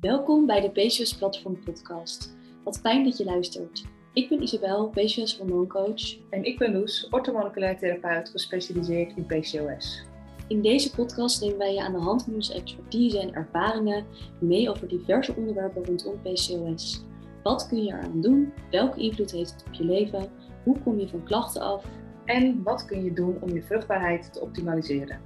[0.00, 2.36] Welkom bij de PCOS Platform Podcast.
[2.64, 3.84] Wat fijn dat je luistert.
[4.12, 6.16] Ik ben Isabel, PCOS hormooncoach.
[6.30, 10.04] En ik ben Loes, orthomoleculair therapeut gespecialiseerd in PCOS.
[10.48, 14.06] In deze podcast nemen wij je aan de hand van onze expertise en ervaringen
[14.40, 17.04] mee over diverse onderwerpen rondom PCOS.
[17.42, 18.52] Wat kun je eraan doen?
[18.70, 20.30] Welke invloed heeft het op je leven?
[20.64, 21.84] Hoe kom je van klachten af?
[22.24, 25.20] En wat kun je doen om je vruchtbaarheid te optimaliseren?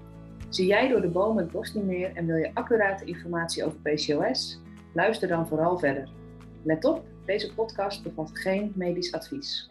[0.48, 3.78] Zie jij door de bomen het bos niet meer en wil je accurate informatie over
[3.78, 4.61] PCOS?
[4.94, 6.08] Luister dan vooral verder.
[6.64, 9.70] Let op, deze podcast bevat geen medisch advies.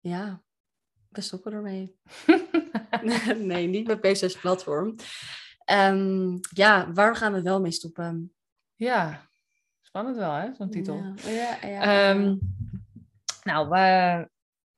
[0.00, 0.42] Ja,
[1.08, 1.96] we stoppen ermee.
[3.38, 4.94] nee, niet met PCOS platform.
[5.64, 8.34] Ehm, ja, waar gaan we wel mee stoppen?
[8.74, 9.28] Ja,
[9.80, 10.96] spannend wel hè, zo'n titel.
[10.96, 12.10] Ja, ja, ja.
[12.10, 12.36] Ehm,
[13.42, 14.28] nou, we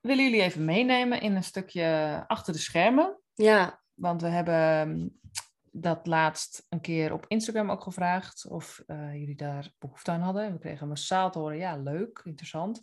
[0.01, 3.19] willen jullie even meenemen in een stukje achter de schermen.
[3.35, 3.83] Ja.
[3.95, 5.13] Want we hebben
[5.77, 10.53] dat laatst een keer op Instagram ook gevraagd of uh, jullie daar behoefte aan hadden.
[10.53, 12.83] We kregen massaal te horen, ja, leuk, interessant.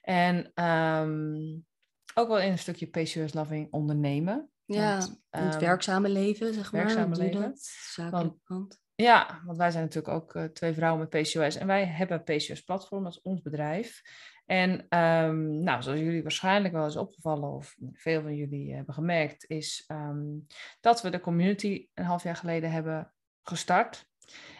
[0.00, 1.66] En um,
[2.14, 4.50] ook wel in een stukje PCOS Loving ondernemen.
[4.64, 6.84] Ja, want, um, het werkzame leven, zeg maar.
[6.84, 7.40] Werkzame leven.
[7.40, 7.58] Dat,
[7.94, 8.78] zakelijk.
[8.94, 11.56] Ja, want wij zijn natuurlijk ook uh, twee vrouwen met PCOS.
[11.56, 14.02] En wij hebben PCOS Platform, dat is ons bedrijf.
[14.50, 19.44] En um, nou, zoals jullie waarschijnlijk wel is opgevallen, of veel van jullie hebben gemerkt,
[19.48, 20.46] is um,
[20.80, 23.12] dat we de community een half jaar geleden hebben
[23.42, 24.08] gestart.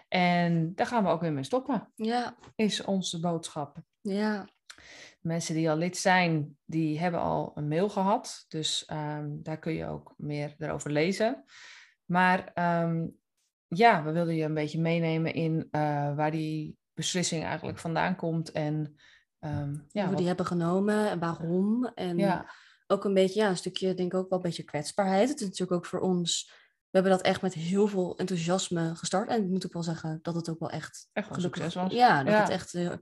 [0.08, 1.92] En daar gaan we ook weer mee stoppen.
[1.94, 2.36] Ja.
[2.54, 3.76] Is onze boodschap.
[4.00, 4.48] Ja.
[5.20, 8.44] Mensen die al lid zijn, die hebben al een mail gehad.
[8.48, 11.44] Dus um, daar kun je ook meer erover lezen.
[12.04, 12.52] Maar
[13.68, 18.52] ja, we wilden je een beetje meenemen in uh, waar die beslissing eigenlijk vandaan komt.
[18.52, 18.96] En
[19.40, 21.84] Um, ja, hoe die hebben genomen en waarom.
[21.84, 22.50] En ja.
[22.86, 25.28] ook een beetje, ja, een stukje, denk ik ook wel een beetje kwetsbaarheid.
[25.28, 26.50] Het is natuurlijk ook voor ons,
[26.90, 29.28] we hebben dat echt met heel veel enthousiasme gestart.
[29.28, 31.92] En ik moet ook wel zeggen dat het ook wel echt, echt gelukkig was.
[31.92, 32.40] Ja, dat ja.
[32.40, 32.92] het echt uh,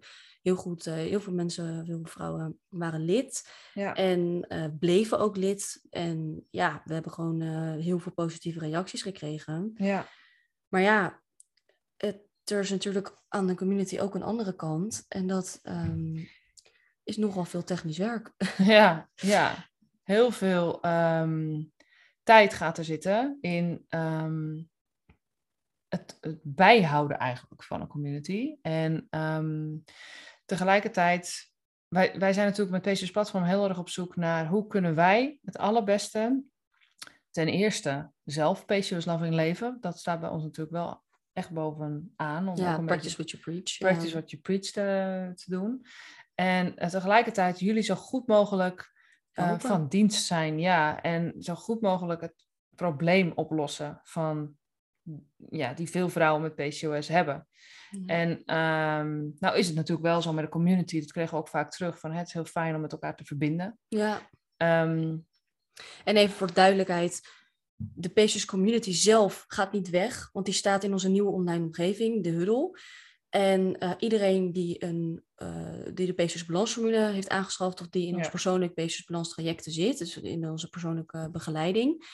[0.43, 3.49] heel goed, uh, heel veel mensen, heel veel vrouwen waren lid.
[3.95, 5.87] En uh, bleven ook lid.
[5.91, 7.41] En ja, we hebben gewoon
[7.81, 9.71] heel veel positieve reacties gekregen.
[9.75, 10.07] Ja.
[10.69, 11.23] Maar ja,
[11.97, 15.05] het, er is natuurlijk aan de community ook een andere kant.
[15.09, 16.29] En dat um,
[17.03, 18.33] is nogal veel technisch werk.
[18.57, 19.69] Ja, ja.
[20.03, 21.73] heel veel um,
[22.23, 24.71] tijd gaat er zitten in um,
[25.89, 28.57] het, het, bijhouden eigenlijk van een community.
[28.63, 29.09] En
[30.45, 31.53] tegelijkertijd,
[31.89, 35.39] wij, wij zijn natuurlijk met deze platform heel erg op zoek naar hoe kunnen wij
[35.45, 36.43] het allerbeste
[37.31, 39.77] ten eerste zelf PCOS loving leven.
[39.81, 41.03] Dat staat bij ons natuurlijk wel
[41.39, 42.49] echt bovenaan.
[42.49, 43.79] Om ja, practice what you preach.
[43.79, 44.13] Practice ja.
[44.13, 45.87] what you preach te, te doen.
[46.35, 48.93] En uh, tegelijkertijd jullie zo goed mogelijk
[49.35, 50.59] uh, van dienst zijn.
[50.59, 54.57] Ja, en zo goed mogelijk het probleem oplossen van
[55.51, 57.49] ja, die veel vrouwen met PCOS hebben.
[57.91, 58.07] Ja.
[58.07, 61.49] En um, nou is het natuurlijk wel zo met de community, dat kregen we ook
[61.49, 63.79] vaak terug, van het is heel fijn om met elkaar te verbinden.
[63.89, 64.31] Ja.
[64.57, 65.27] Um,
[66.05, 67.29] en even voor duidelijkheid,
[67.79, 72.25] de PCOS community zelf gaat niet weg, want die staat in onze nieuwe online omgeving,
[72.25, 72.79] de Huddle.
[73.29, 78.13] En uh, iedereen die, een, uh, die de PCOS balansformule heeft aangeschaft of die in
[78.13, 78.19] ja.
[78.19, 82.07] ons persoonlijk PCOS balans trajecten zit, dus in onze persoonlijke begeleiding,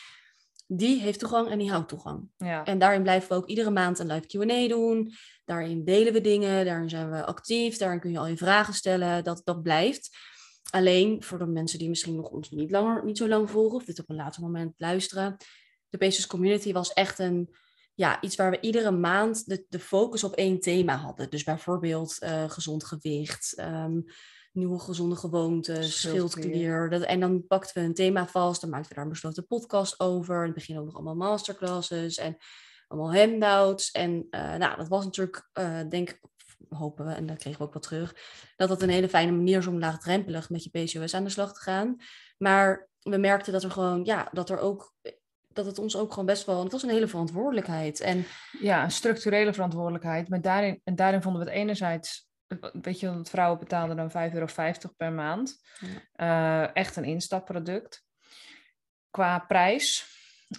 [0.67, 2.29] die heeft toegang en die houdt toegang.
[2.37, 2.65] Ja.
[2.65, 5.13] En daarin blijven we ook iedere maand een live Q&A doen.
[5.45, 9.25] Daarin delen we dingen, daarin zijn we actief, daarin kun je al je vragen stellen,
[9.25, 10.17] dat, dat blijft.
[10.71, 13.85] Alleen voor de mensen die misschien nog ons niet, langer, niet zo lang volgen of
[13.85, 15.37] dit op een later moment luisteren.
[15.89, 17.55] De PCOS community was echt een,
[17.95, 21.31] ja, iets waar we iedere maand de, de focus op één thema hadden.
[21.31, 24.05] Dus bijvoorbeeld uh, gezond gewicht, um,
[24.53, 26.91] nieuwe gezonde gewoontes, schildklier.
[26.91, 30.01] Dat, en dan pakten we een thema vast, dan maakten we daar een besloten podcast
[30.01, 30.39] over.
[30.39, 32.37] In het begin ook nog allemaal masterclasses en
[32.89, 33.91] allemaal handouts.
[33.91, 36.21] En uh, nou, dat was natuurlijk, uh, denk ik,
[36.69, 38.17] hopen we, en dat kregen we ook wel terug,
[38.57, 41.53] dat dat een hele fijne manier is om laagdrempelig met je PCOS aan de slag
[41.53, 41.97] te gaan.
[42.39, 44.95] Maar we merkten dat er gewoon, ja, dat er ook,
[45.49, 48.01] dat het ons ook gewoon best wel, het was een hele verantwoordelijkheid.
[48.01, 48.25] En,
[48.61, 50.29] ja, een structurele verantwoordelijkheid.
[50.29, 52.29] Maar daarin, en daarin vonden we het enerzijds,
[52.83, 54.47] weet je, dat vrouwen betaalden dan 5,50 euro
[54.97, 55.61] per maand.
[56.17, 56.65] Ja.
[56.65, 58.05] Uh, echt een instapproduct.
[59.11, 60.13] Qua prijs.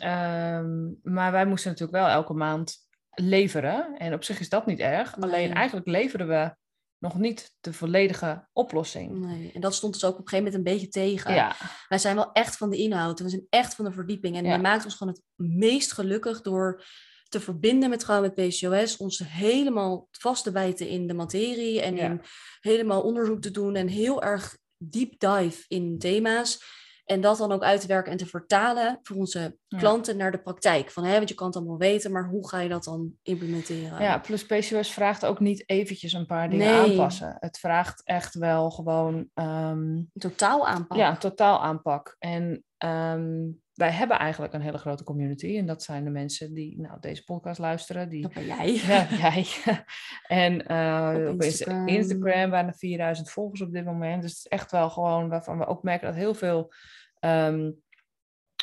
[0.04, 2.85] Um, maar wij moesten natuurlijk wel elke maand
[3.16, 3.98] leveren.
[3.98, 5.18] En op zich is dat niet erg.
[5.18, 5.30] Nee.
[5.30, 6.56] Alleen eigenlijk leveren we
[6.98, 9.26] nog niet de volledige oplossing.
[9.26, 11.34] Nee, en dat stond dus ook op een gegeven moment een beetje tegen.
[11.34, 11.56] Ja.
[11.88, 13.20] Wij zijn wel echt van de inhoud.
[13.20, 14.36] We zijn echt van de verdieping.
[14.36, 14.52] En ja.
[14.52, 16.84] dat maakt ons gewoon het meest gelukkig door
[17.30, 18.98] te verbinden met vrouwen met PCOS.
[18.98, 21.82] Ons helemaal vast te bijten in de materie.
[21.82, 22.04] En ja.
[22.04, 22.22] in
[22.60, 23.76] helemaal onderzoek te doen.
[23.76, 26.64] En heel erg deep dive in thema's.
[27.06, 30.42] En dat dan ook uit te werken en te vertalen voor onze klanten naar de
[30.42, 30.92] praktijk.
[30.92, 34.02] Van, hè, want je kan het allemaal weten, maar hoe ga je dat dan implementeren?
[34.02, 37.38] Ja, plus PCOS vraagt ook niet eventjes een paar dingen aanpassen.
[37.40, 39.30] Het vraagt echt wel gewoon...
[39.34, 40.98] Um, totaal aanpak.
[40.98, 42.16] Ja, totaal aanpak.
[42.20, 45.58] En ehm, wij hebben eigenlijk een hele grote community.
[45.58, 48.10] En dat zijn de mensen die nou, deze podcast luisteren.
[48.10, 48.74] Die, dat ben jij.
[48.88, 49.48] Ja, jij.
[50.44, 51.88] en uh, op, Instagram.
[51.88, 54.22] Instagram bijna 4000 volgers op dit moment.
[54.22, 56.74] Dus het is echt wel gewoon waarvan we ook merken dat heel veel,
[57.20, 57.82] um,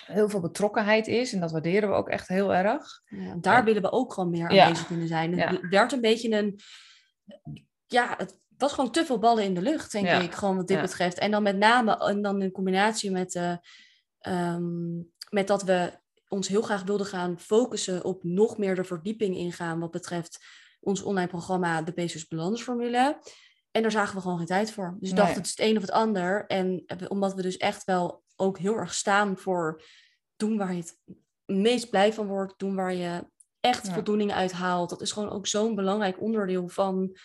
[0.04, 1.32] heel veel betrokkenheid is.
[1.32, 3.02] En dat waarderen we ook echt heel erg.
[3.04, 4.84] Ja, daar willen we ook gewoon meer aanwezig ja.
[4.84, 5.38] kunnen zijn.
[5.38, 6.58] Het werd een beetje een...
[7.86, 10.32] Ja, het was gewoon te veel ballen in de lucht, denk ik.
[10.32, 11.18] Gewoon wat dit betreft.
[11.18, 13.34] En dan met name, en dan in combinatie met...
[13.34, 13.56] Uh,
[14.22, 14.96] Ehm,
[15.30, 15.92] met dat we
[16.28, 20.44] ons heel graag wilden gaan focussen op nog meer de verdieping ingaan wat betreft
[20.80, 23.18] ons online programma De Pacers Balansformule.
[23.70, 24.96] En daar zagen we gewoon geen tijd voor.
[25.00, 26.46] Dus ik dacht, het is het een of het ander.
[26.46, 29.82] En omdat we dus echt wel ook heel erg staan voor
[30.36, 30.98] doen waar je het
[31.44, 33.26] meest blij van wordt, doen waar je
[33.60, 34.90] echt voldoening uit haalt.
[34.90, 37.16] Dat is gewoon ook zo'n belangrijk onderdeel van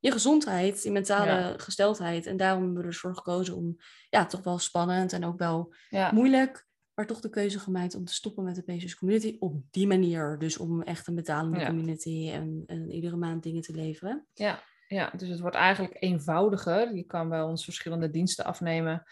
[0.00, 2.26] je gezondheid, je mentale gesteldheid.
[2.26, 3.76] En daarom hebben we ervoor gekozen om,
[4.10, 5.74] ja, toch wel spannend en ook wel
[6.10, 9.86] moeilijk, maar toch de keuze gemaakt om te stoppen met de Patients Community op die
[9.86, 10.38] manier.
[10.38, 14.26] Dus om echt een betalende community en, en, iedere maand dingen te leveren.
[14.34, 14.62] Ja.
[14.88, 16.94] ja, dus het wordt eigenlijk eenvoudiger.
[16.94, 19.02] Je kan bij ons verschillende diensten afnemen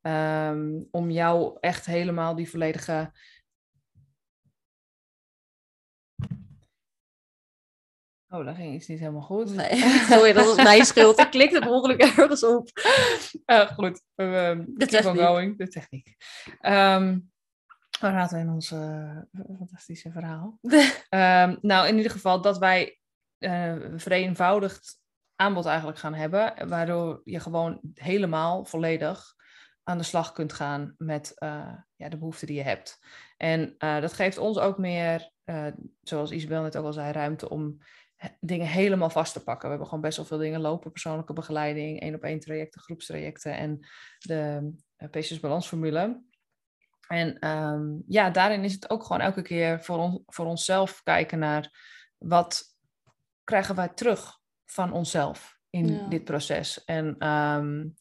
[0.00, 3.12] ehm, om jou echt helemaal die volledige
[8.34, 9.54] Oh, daar ging iets niet helemaal goed.
[9.54, 9.76] Nee,
[10.10, 11.18] sorry, dat was mijn schuld.
[11.18, 12.68] Ik klikte het ongeluk ergens op.
[13.46, 15.20] Uh, goed, uh, de techniek.
[15.20, 15.58] Going.
[15.58, 16.16] De techniek.
[16.60, 17.32] Um,
[18.00, 19.18] waar raten we in ons uh,
[19.58, 20.58] fantastische verhaal?
[20.62, 22.98] um, nou, in ieder geval dat wij
[23.38, 25.00] uh, vereenvoudigd
[25.36, 29.34] aanbod eigenlijk gaan hebben, waardoor je gewoon helemaal volledig
[29.82, 31.32] aan de slag kunt gaan met
[31.96, 32.98] ja, de behoeften die je hebt.
[33.36, 35.30] En dat geeft ons ook meer,
[36.02, 37.78] zoals Isabel net ook al zei, ruimte om
[38.40, 39.62] dingen helemaal vast te pakken.
[39.62, 40.90] We hebben gewoon best wel veel dingen lopen.
[40.90, 43.86] Persoonlijke begeleiding, één op één trajecten, groepstrajecten en
[44.18, 46.22] de uh, Patients Balansformule.
[47.08, 51.38] En um, ja, daarin is het ook gewoon elke keer voor, on, voor onszelf kijken
[51.38, 51.82] naar
[52.18, 52.62] wat
[53.44, 56.84] krijgen wij terug van onszelf in dit proces.
[56.84, 57.94] En um,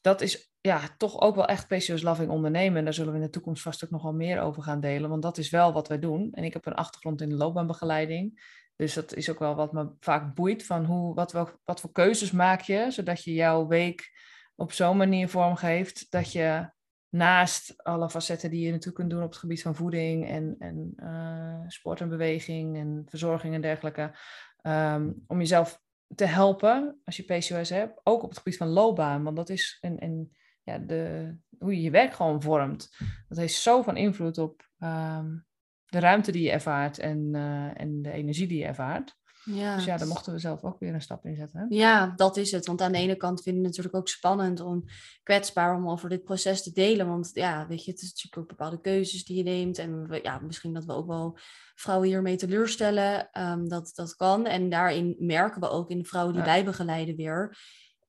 [0.00, 2.78] dat is ja, toch ook wel echt PCOS loving ondernemen.
[2.78, 5.10] En daar zullen we in de toekomst vast ook nog wel meer over gaan delen.
[5.10, 6.32] Want dat is wel wat wij doen.
[6.32, 8.42] En ik heb een achtergrond in de loopbaanbegeleiding.
[8.80, 11.32] Dus dat is ook wel wat me vaak boeit van hoe, wat,
[11.64, 14.10] wat voor keuzes maak je, zodat je jouw week
[14.54, 16.70] op zo'n manier vormgeeft dat je
[17.08, 20.92] naast alle facetten die je natuurlijk kunt doen op het gebied van voeding en, en
[20.96, 24.16] uh, sport en beweging en verzorging en dergelijke,
[24.62, 25.82] um, om jezelf
[26.14, 29.78] te helpen als je PCOS hebt, ook op het gebied van loopbaan, want dat is
[29.80, 30.30] en,
[30.62, 32.96] ja, de, hoe je je werk gewoon vormt.
[33.28, 35.48] Dat heeft zo van invloed op um,
[35.90, 39.18] de ruimte die je ervaart en, uh, en de energie die je ervaart.
[39.44, 39.76] Ja.
[39.76, 41.66] Dus ja, daar mochten we zelf ook weer een stap in zetten.
[41.68, 42.66] Ja, dat is het.
[42.66, 44.84] Want aan de ene kant vinden we het natuurlijk ook spannend om
[45.22, 47.08] kwetsbaar om over dit proces te delen.
[47.08, 49.78] Want ja, weet je, het is natuurlijk ook bepaalde keuzes die je neemt.
[49.78, 51.38] En we, ja, misschien dat we ook wel
[51.74, 53.28] vrouwen hiermee teleurstellen.
[53.32, 54.46] Um, dat, dat kan.
[54.46, 56.48] En daarin merken we ook in de vrouwen die ja.
[56.48, 57.58] wij begeleiden weer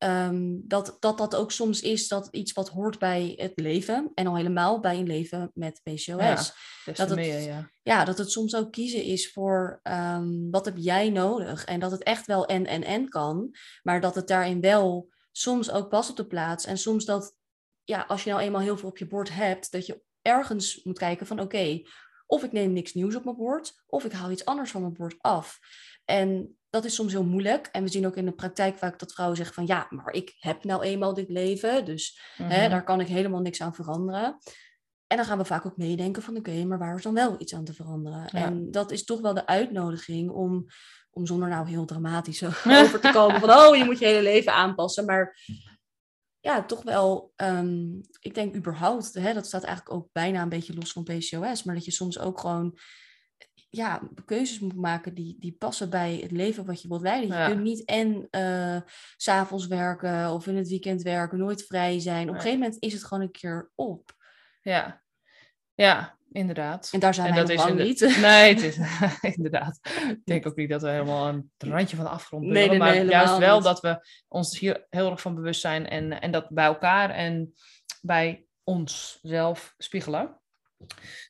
[0.04, 4.12] Um, dat, dat dat ook soms is dat iets wat hoort bij het leven.
[4.14, 6.06] En al helemaal bij een leven met PCOS.
[6.06, 6.36] Ja,
[6.86, 7.72] dat, het, meer, ja.
[7.82, 8.06] ja.
[8.06, 11.66] dat het soms ook kiezen is voor um, wat heb jij nodig.
[11.66, 13.56] En dat het echt wel en en en kan.
[13.84, 16.66] Maar dat het daarin wel soms ook pas op de plaats.
[16.66, 17.36] En soms dat,
[17.84, 20.98] ja, als je nou eenmaal heel veel op je bord hebt, dat je ergens moet
[20.98, 21.86] kijken van oké, okay,
[22.26, 24.94] of ik neem niks nieuws op mijn bord, of ik haal iets anders van mijn
[24.94, 25.60] bord af.
[26.06, 27.70] En dat is soms heel moeilijk.
[27.72, 30.36] En we zien ook in de praktijk vaak dat vrouwen zeggen van ja, maar ik
[30.40, 32.70] heb nou eenmaal dit leven, dus hè, mhm.
[32.70, 34.38] daar kan ik helemaal niks aan veranderen.
[35.08, 37.56] En dan gaan we vaak ook meedenken van oké, maar waar is dan wel iets
[37.56, 38.28] aan te veranderen?
[38.28, 40.66] En dat is toch wel de uitnodiging om,
[41.10, 44.54] om zonder nou heel dramatisch over te komen van oh, je moet je hele leven
[44.54, 45.06] aanpassen.
[45.06, 45.38] Maar
[46.40, 50.74] ja, toch wel, um, ik denk überhaupt, hè, dat staat eigenlijk ook bijna een beetje
[50.74, 52.78] los van PCOS, maar dat je soms ook gewoon
[53.72, 57.38] ja, keuzes moet maken die, die passen bij het leven wat je wilt leiden.
[57.38, 58.82] Je kunt niet en uh,
[59.18, 62.30] s'avonds werken of in het weekend werken, nooit vrij zijn.
[62.30, 64.12] Op een gegeven moment is het gewoon een keer op.
[64.62, 65.02] Ja,
[65.74, 66.90] ja inderdaad.
[66.92, 68.00] En daar zijn en wij dat nog niet.
[68.22, 68.78] Nee, het is
[69.36, 69.80] inderdaad.
[70.10, 72.46] Ik denk ook niet dat we helemaal aan het randje van de afgrond.
[72.46, 73.64] Nee, nee, maar juist wel niet.
[73.64, 77.54] dat we ons hier heel erg van bewust zijn en, en dat bij elkaar en
[78.02, 80.40] bij onszelf spiegelen.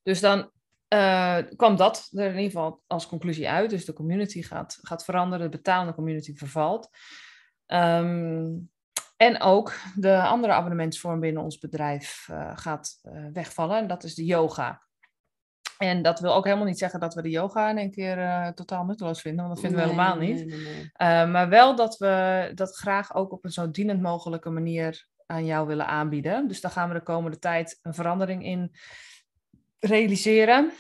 [0.04, 0.52] Dus dan
[0.94, 3.70] uh, kwam dat er in ieder geval als conclusie uit.
[3.70, 6.90] Dus de community gaat, gaat veranderen, de betalende community vervalt.
[7.68, 8.70] Um,
[9.18, 13.78] En ook de andere abonnementsvorm binnen ons bedrijf uh, gaat uh, wegvallen.
[13.78, 14.82] En dat is de yoga.
[15.78, 18.48] En dat wil ook helemaal niet zeggen dat we de yoga in één keer uh,
[18.48, 20.46] totaal nutteloos vinden, want dat vinden we helemaal niet.
[20.46, 21.26] Nee, nee, nee.
[21.26, 25.68] maar wel dat we dat graag ook op een zo dienend mogelijke manier aan jou
[25.68, 26.48] willen aanbieden.
[26.48, 28.72] Dus daar gaan we de komende tijd een verandering in
[29.86, 30.72] realiseren.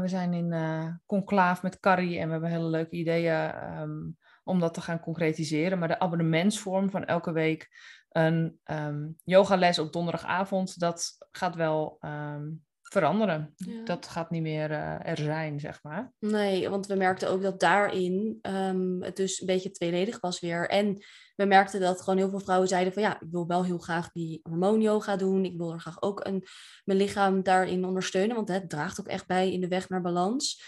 [0.00, 4.74] we zijn in conclaaf met Carrie en we hebben hele leuke ideeën um, om dat
[4.74, 5.78] te gaan concretiseren.
[5.78, 7.68] Maar de abonnementsvorm van elke week
[8.08, 12.48] een um, yogales op donderdagavond, dat gaat wel ehm,
[12.92, 13.54] veranderen.
[13.84, 16.12] Dat gaat niet meer uh, er zijn, zeg maar.
[16.18, 20.68] Nee, want we merkten ook dat daarin um, het dus een beetje tweeledig was weer.
[20.68, 21.04] En
[21.36, 24.10] we merkten dat gewoon heel veel vrouwen zeiden van ja, ik wil wel heel graag
[24.12, 25.44] die hormoonyoga doen.
[25.44, 26.44] Ik wil er graag ook een,
[26.84, 30.62] mijn lichaam daarin ondersteunen, want het draagt ook echt bij in de weg naar balans.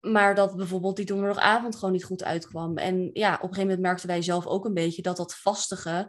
[0.00, 2.76] Maar dat bijvoorbeeld die donderdagavond gewoon niet goed uitkwam.
[2.76, 6.08] En ja, op een gegeven moment merkten wij zelf ook een beetje dat dat vastige,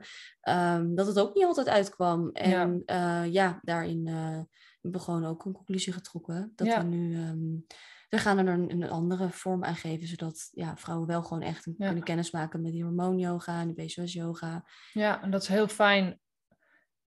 [0.50, 2.30] um, dat het ook niet altijd uitkwam.
[2.32, 4.40] En ja, uh, ja daarin uh,
[4.84, 6.52] hebben we gewoon ook een conclusie getrokken.
[6.56, 6.78] Dat ja.
[6.78, 7.66] we nu, um,
[8.10, 11.66] we gaan er een, een, andere vorm aan geven, zodat ja, vrouwen wel gewoon echt
[11.66, 11.86] ja.
[11.86, 14.68] kunnen kennismaken met die hormoonyoga en de BCS-yoga.
[14.92, 16.20] Ja, en dat is heel fijn.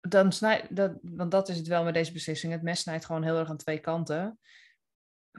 [0.01, 2.53] Dan snij, dat, want dat is het wel met deze beslissing.
[2.53, 4.39] Het mes snijdt gewoon heel erg aan twee kanten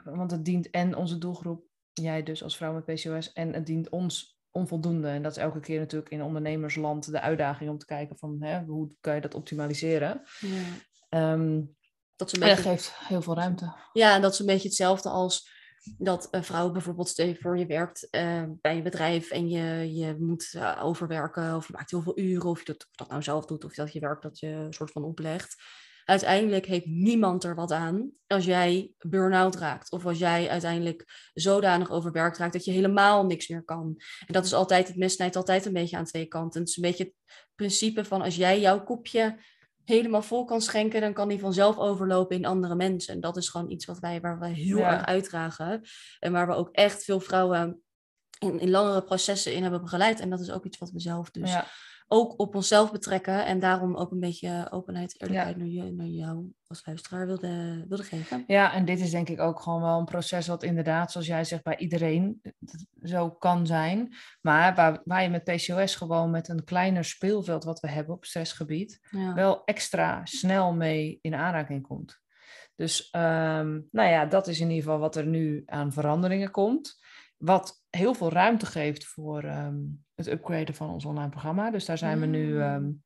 [0.04, 3.88] want het dient en onze doelgroep, jij dus als vrouw met PCOS, en het dient
[3.88, 5.08] ons onvoldoende.
[5.08, 8.64] En dat is elke keer natuurlijk in ondernemersland de uitdaging om te kijken van hè,
[8.64, 10.22] hoe kan je dat optimaliseren.
[11.08, 11.32] Ja.
[11.32, 11.76] Um,
[12.16, 12.54] dat, een beetje...
[12.54, 13.74] dat geeft heel veel ruimte.
[13.92, 15.54] Ja, en dat is een beetje hetzelfde als
[15.98, 19.94] dat een vrouw bijvoorbeeld, stel je voor je werkt uh, bij een bedrijf en je,
[19.94, 23.08] je moet uh, overwerken of je maakt heel veel uren of je dat, of dat
[23.08, 25.56] nou zelf doet of dat je werk dat je een soort van oplegt
[26.06, 29.90] uiteindelijk heeft niemand er wat aan als jij burn-out raakt.
[29.90, 33.94] Of als jij uiteindelijk zodanig overwerkt raakt dat je helemaal niks meer kan.
[34.26, 36.60] En dat is altijd, het mes snijdt altijd een beetje aan twee kanten.
[36.60, 37.14] Het is een beetje het
[37.54, 39.38] principe van als jij jouw kopje
[39.86, 43.14] helemaal vol kan schenken, dan kan die vanzelf overlopen in andere mensen.
[43.14, 45.82] En dat is gewoon iets wat wij, waar we heel erg uitdragen.
[46.18, 47.82] En waar we ook echt veel vrouwen
[48.38, 50.20] in, in langere processen in hebben begeleid.
[50.20, 51.66] En dat is ook iets wat we zelf dus ja
[52.08, 53.46] ook op onszelf betrekken.
[53.46, 58.02] En daarom ook een beetje openheid, eerlijkheid naar, je, naar jou als luisteraar wilde, wilde
[58.02, 58.44] geven.
[58.46, 61.44] Ja, en dit is denk ik ook gewoon wel een proces wat inderdaad, zoals jij
[61.44, 62.40] zegt, bij iedereen
[63.08, 64.14] zo kan zijn.
[64.40, 68.24] Maar waar, waar je met PCOS gewoon met een kleiner speelveld wat we hebben op
[68.24, 72.24] stressgebied, wel extra snel mee in aanraking komt.
[72.74, 76.98] Dus um, nou ja, dat is in ieder geval wat er nu aan veranderingen komt.
[77.36, 81.70] Wat heel veel ruimte geeft voor um, het upgraden van ons online programma.
[81.70, 83.04] Dus daar zijn we nu um,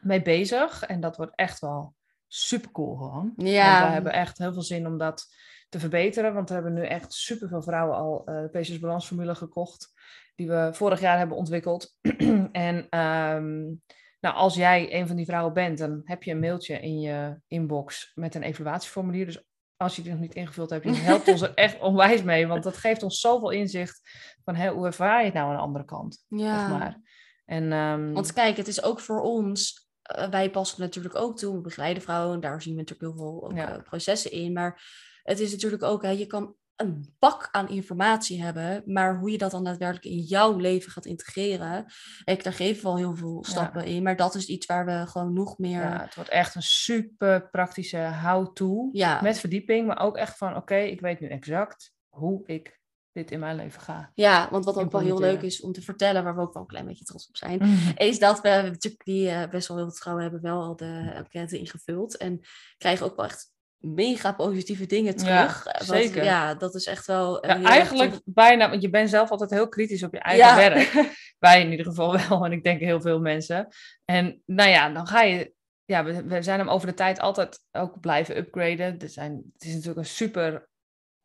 [0.00, 0.82] mee bezig.
[0.82, 1.94] En dat wordt echt wel
[2.26, 3.32] super cool gewoon.
[3.36, 3.80] Ja.
[3.80, 5.26] En we hebben echt heel veel zin om dat
[5.68, 6.34] te verbeteren.
[6.34, 9.94] Want we hebben nu echt super veel vrouwen al uh, de PCS Balansformule gekocht.
[10.34, 11.96] Die we vorig jaar hebben ontwikkeld.
[12.52, 13.82] en um,
[14.20, 17.40] nou, als jij een van die vrouwen bent, dan heb je een mailtje in je
[17.46, 19.26] inbox met een evaluatieformulier.
[19.26, 19.44] Dus
[19.76, 22.46] als je die nog niet ingevuld hebt, je helpt ons er echt onwijs mee.
[22.46, 24.00] Want dat geeft ons zoveel inzicht
[24.44, 26.24] van hoe ervaar je het nou aan de andere kant.
[26.28, 26.58] Ja.
[26.58, 27.00] Zeg maar.
[27.44, 28.12] en, um...
[28.12, 32.02] Want kijk, het is ook voor ons, uh, wij passen natuurlijk ook toe, we begeleiden
[32.02, 33.76] vrouwen, daar zien we natuurlijk heel veel ook, ja.
[33.76, 34.52] uh, processen in.
[34.52, 34.82] Maar
[35.26, 39.38] het is natuurlijk ook, hè, je kan een bak aan informatie hebben, maar hoe je
[39.38, 41.84] dat dan daadwerkelijk in jouw leven gaat integreren,
[42.24, 45.06] ik, daar geven we al heel veel stappen in, maar dat is iets waar we
[45.06, 45.80] gewoon nog meer...
[45.80, 49.22] Ja, het wordt echt een super praktische how-to, ja.
[49.22, 52.80] met verdieping, maar ook echt van, oké, ik weet nu exact hoe ik
[53.12, 54.10] dit in mijn leven ga.
[54.14, 56.62] Ja, want wat ook wel heel leuk is om te vertellen, waar we ook wel
[56.62, 57.92] een klein beetje trots op zijn, mhm.
[57.96, 61.12] is dat we natuurlijk die uh, best wel heel veel vrouwen hebben wel al de
[61.14, 62.40] enquête ingevuld en
[62.76, 65.64] krijgen ook wel echt mega positieve dingen terug.
[65.64, 66.24] Ja, zeker.
[66.24, 67.46] ja, dat is echt wel...
[67.46, 70.56] Ja, eigenlijk bijna, want je bent zelf altijd heel kritisch op je eigen ja.
[70.56, 71.14] werk.
[71.38, 73.68] Wij in ieder geval wel, en ik denk heel veel mensen.
[74.04, 75.54] En nou ja, dan ga je...
[75.84, 78.98] Ja, we, we zijn hem over de tijd altijd ook blijven upgraden.
[78.98, 80.68] Er zijn, het is natuurlijk een super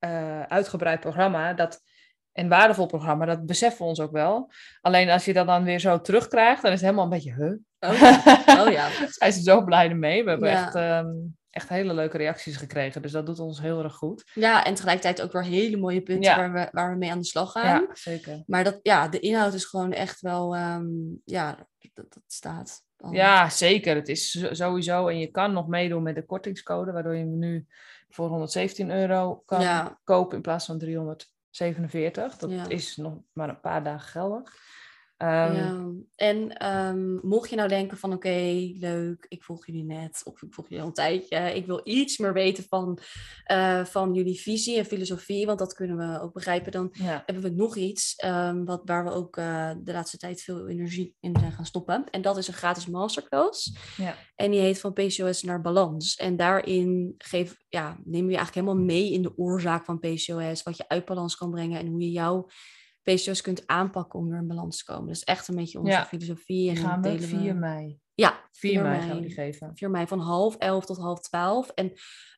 [0.05, 1.53] uh, uitgebreid programma.
[1.53, 1.81] Dat,
[2.31, 4.51] en waardevol programma, dat beseffen we ons ook wel.
[4.81, 7.33] Alleen als je dat dan weer zo terugkrijgt, dan is het helemaal een beetje...
[7.33, 7.53] Huh?
[7.79, 8.87] Oh, oh ja.
[9.19, 10.23] Hij is zo blij ermee.
[10.23, 10.75] We hebben echt...
[10.75, 13.01] Um, echt hele leuke reacties gekregen.
[13.01, 14.31] Dus dat doet ons heel erg goed.
[14.33, 17.25] Ja, en tegelijkertijd ook weer hele mooie punten waar, we, waar we mee aan de
[17.25, 17.81] slag gaan.
[17.81, 18.43] Ja, zeker.
[18.45, 22.83] Maar dat, ja, de inhoud is gewoon echt wel, um, ja, dat, dat staat.
[22.97, 23.11] Al.
[23.11, 23.95] Ja, zeker.
[23.95, 25.07] Het is sowieso.
[25.07, 27.65] En je kan nog meedoen met de kortingscode, waardoor je hem nu
[28.09, 32.37] voor 117 euro kan kopen in plaats van 347.
[32.37, 34.53] Dat is nog maar een paar dagen geldig.
[35.21, 35.89] Ehm, ja.
[36.15, 40.53] En ehm, mocht je nou denken van oké, leuk, ik volg jullie net of ik
[40.53, 41.55] volg jullie al een tijdje.
[41.55, 42.99] Ik wil iets meer weten van,
[43.43, 46.71] eh, van jullie visie en filosofie, want dat kunnen we ook begrijpen.
[46.71, 47.23] Dan ja.
[47.25, 51.15] hebben we nog iets ehm, wat, waar we ook eh, de laatste tijd veel energie
[51.19, 52.03] in zijn gaan stoppen.
[52.11, 53.75] En dat is een gratis masterclass.
[53.97, 54.15] Ja.
[54.35, 56.15] En die heet van PCOS naar balans.
[56.15, 60.63] En daarin geef, ja, nemen we je eigenlijk helemaal mee in de oorzaak van PCOS,
[60.63, 62.47] wat je uit balans kan brengen en hoe je jouw
[63.03, 65.07] PCOS kunt aanpakken om weer in balans te komen.
[65.07, 66.05] Dus echt een beetje onze Ja.
[66.05, 66.69] filosofie.
[66.69, 67.99] En gaan we delen 4 mei.
[68.13, 69.71] Ja, 4 mei gaan we die geven.
[69.75, 71.69] 4 mei van half elf tot half twaalf.
[71.69, 71.85] En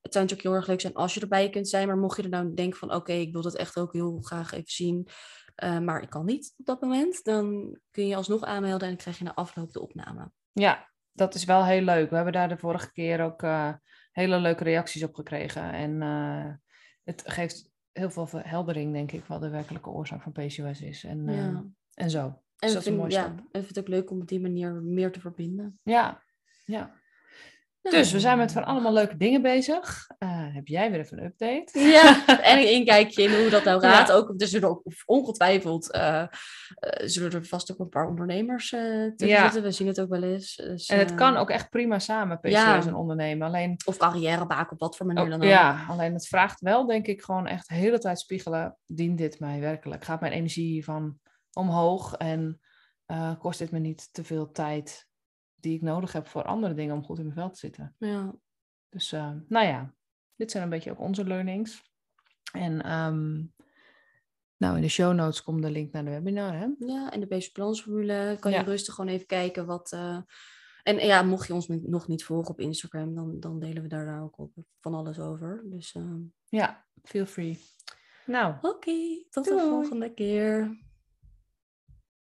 [0.01, 1.87] het zou natuurlijk heel erg leuk zijn als je erbij kunt zijn.
[1.87, 4.51] Maar mocht je er nou denken van oké, ik wil dat echt ook heel graag
[4.51, 5.07] even zien.
[5.55, 7.23] eh, maar ik kan niet op dat moment.
[7.23, 10.31] Dan kun je alsnog aanmelden en dan krijg je na afloop de opname.
[10.51, 12.09] Ja, dat is wel heel leuk.
[12.09, 13.73] We hebben daar de vorige keer ook eh,
[14.11, 15.71] hele leuke reacties op gekregen.
[15.73, 16.53] En eh,
[17.03, 21.03] het geeft heel veel verheldering, denk ik, wat de werkelijke oorzaak van PCOS is.
[21.03, 21.65] En, Ja.
[21.93, 22.19] en zo.
[22.25, 23.37] En Dus dat is een vind, mooie ja, stap.
[23.37, 25.79] en ik vind het ook leuk om op die manier meer te verbinden.
[25.83, 26.23] Ja,
[26.65, 27.01] ja.
[27.91, 30.07] Dus we zijn met van allemaal leuke dingen bezig.
[30.17, 31.79] Eh, heb jij weer even een update?
[31.79, 33.89] Ja, en een inkijkje in hoe dat nou Ja.
[33.91, 34.11] gaat.
[34.11, 36.27] Ook, er zullen ook ongetwijfeld eh, eh,
[37.05, 39.43] zullen er vast ook een paar ondernemers tussen Ja.
[39.43, 39.63] zitten.
[39.63, 40.55] We zien het ook wel eens.
[40.55, 42.85] Dus, En het kan ook echt prima samen, PCOS Ja.
[42.87, 43.47] en ondernemen.
[43.47, 45.47] Alleen, Of carrière maken op wat voor manier oh, dan ook.
[45.47, 48.77] ja, alleen het vraagt wel, denk ik, gewoon echt de hele tijd spiegelen.
[48.85, 50.03] Dient dit mij werkelijk?
[50.03, 51.19] Gaat mijn energie hiervan
[51.53, 52.13] omhoog?
[52.13, 52.59] En
[53.39, 55.07] kost dit me niet te veel tijd
[55.63, 57.95] die ik nodig heb voor andere dingen om goed in mijn vel te zitten?
[57.97, 58.35] Ja.
[58.89, 59.93] Dus eh, nou ja,
[60.35, 61.91] dit zijn een beetje ook onze learnings.
[62.51, 63.43] En ehm,
[64.57, 66.53] nou, in de show notes komt de link naar de webinar.
[66.57, 66.67] Hè?
[66.79, 68.63] Ja, en de basic balansformule kan je Ja.
[68.63, 69.91] rustig gewoon even kijken wat...
[69.91, 70.17] eh,
[70.83, 74.05] en ja, mocht je ons nog niet volgen op Instagram, dan, dan delen we daar,
[74.05, 75.63] daar ook op van alles over.
[75.65, 76.13] Dus eh,
[76.45, 77.59] Ja, feel free.
[78.25, 80.77] Nou, oké, tot de volgende keer.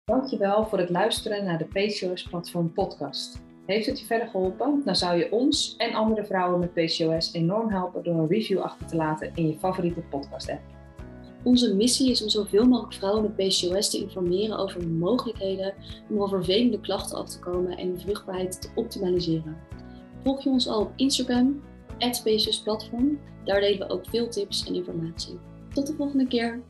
[0.05, 3.43] Dankjewel voor het luisteren naar de PCOS Platform podcast.
[3.67, 4.83] Heeft het je verder geholpen?
[4.85, 8.87] Dan zou je ons en andere vrouwen met PCOS enorm helpen door een review achter
[8.87, 10.61] te laten in je favoriete podcast app.
[11.43, 15.75] Onze missie is om zoveel mogelijk vrouwen met PCOS te informeren over de mogelijkheden
[16.11, 19.57] om van vervelende klachten af te komen en hun vruchtbaarheid te optimaliseren.
[20.23, 21.63] Volg je ons al op Instagram,
[21.99, 23.19] PCOS Platform.
[23.45, 25.39] Daar delen we ook veel tips en informatie.
[25.73, 26.63] Tot de volgende keer!